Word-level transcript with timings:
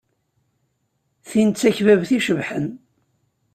Tin 1.29 1.49
d 1.51 1.55
takbabt 1.57 2.09
icebḥen. 2.17 2.67